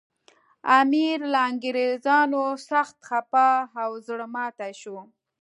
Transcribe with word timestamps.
امیر 0.79 1.17
له 1.33 1.39
انګریزانو 1.49 2.41
سخت 2.69 2.97
خپه 3.07 3.47
او 3.83 3.89
زړه 4.07 4.25
ماتي 4.35 4.73
شو. 4.81 4.97